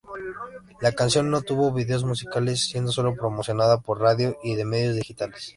La 0.81 0.93
canción 0.93 1.29
no 1.29 1.43
tuvo 1.43 1.71
video 1.71 2.01
musical 2.07 2.57
siendo 2.57 2.91
solo 2.91 3.13
promocionada 3.13 3.77
por 3.81 3.99
radio 3.99 4.35
y 4.41 4.55
medios 4.65 4.95
digitales. 4.95 5.49